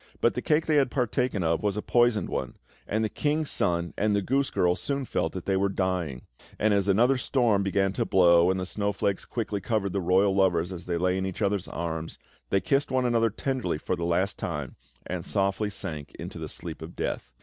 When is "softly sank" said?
15.23-16.15